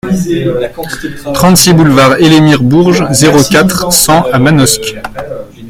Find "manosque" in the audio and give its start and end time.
4.39-4.95